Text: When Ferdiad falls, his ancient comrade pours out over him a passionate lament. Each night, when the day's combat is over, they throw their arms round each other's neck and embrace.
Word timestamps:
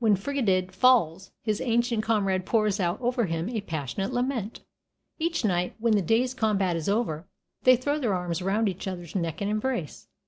When 0.00 0.16
Ferdiad 0.16 0.72
falls, 0.72 1.30
his 1.42 1.60
ancient 1.60 2.02
comrade 2.02 2.44
pours 2.44 2.80
out 2.80 3.00
over 3.00 3.26
him 3.26 3.48
a 3.48 3.60
passionate 3.60 4.12
lament. 4.12 4.62
Each 5.20 5.44
night, 5.44 5.76
when 5.78 5.92
the 5.94 6.02
day's 6.02 6.34
combat 6.34 6.74
is 6.74 6.88
over, 6.88 7.28
they 7.62 7.76
throw 7.76 8.00
their 8.00 8.14
arms 8.16 8.42
round 8.42 8.68
each 8.68 8.88
other's 8.88 9.14
neck 9.14 9.40
and 9.40 9.48
embrace. 9.48 10.08